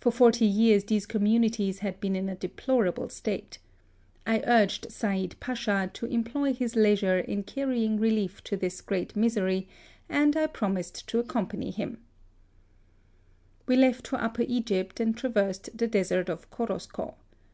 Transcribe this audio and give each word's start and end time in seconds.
For 0.00 0.10
forty 0.10 0.46
years 0.46 0.84
these 0.84 1.04
communities 1.04 1.80
had 1.80 2.00
been 2.00 2.16
in 2.16 2.30
a 2.30 2.34
deplorable 2.34 3.10
state. 3.10 3.58
I 4.26 4.42
urged 4.46 4.90
Said 4.90 5.34
Pacha 5.40 5.90
to 5.92 6.06
employ 6.06 6.54
his 6.54 6.74
leisure 6.74 7.18
in 7.18 7.42
carrying 7.42 8.00
relief 8.00 8.42
to 8.44 8.56
this 8.56 8.80
great 8.80 9.14
misery, 9.14 9.68
and 10.08 10.34
I 10.38 10.46
promised 10.46 11.06
to 11.10 11.18
accompany 11.18 11.70
hiuL 11.70 11.98
We 13.66 13.76
left 13.76 14.08
for 14.08 14.16
Upper 14.18 14.46
Egypt, 14.48 15.00
and 15.00 15.14
traversed 15.14 15.68
the 15.76 15.86
desert 15.86 16.30
of 16.30 16.48
Korosko. 16.48 17.16